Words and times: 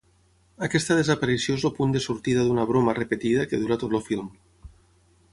Aquesta 0.67 0.95
desaparició 0.99 1.57
és 1.59 1.65
el 1.69 1.73
punt 1.79 1.93
de 1.95 2.01
sortida 2.05 2.45
d'una 2.47 2.65
broma 2.71 2.95
repetida 3.01 3.43
que 3.51 3.59
dura 3.65 3.77
tot 3.85 3.93
el 3.99 4.03
film. 4.07 4.33